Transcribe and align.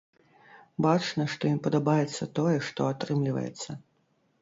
Бачна, 0.85 1.27
што 1.35 1.43
ім 1.57 1.61
падабаецца 1.69 2.31
тое, 2.41 2.57
што 2.71 2.91
атрымліваецца. 2.97 3.83